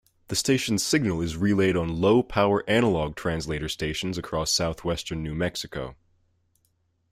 [0.29, 5.95] The station's signal is relayed on low-power analog translator stations across southwestern New Mexico.